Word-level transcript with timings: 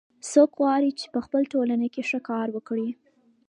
څوک 0.31 0.51
غواړي 0.59 0.89
چې 0.99 1.05
په 1.13 1.19
خپل 1.25 1.41
ټولنه 1.53 1.87
کې 1.93 2.01
ښه 2.09 2.19
کار 2.29 2.47
وکړي 2.53 2.89